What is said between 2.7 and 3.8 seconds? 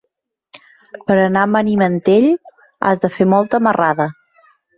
has de fer molta